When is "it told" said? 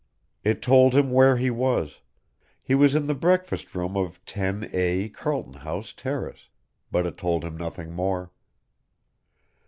0.43-0.95, 7.05-7.45